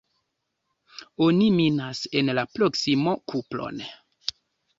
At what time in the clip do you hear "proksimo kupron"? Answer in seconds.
2.55-3.87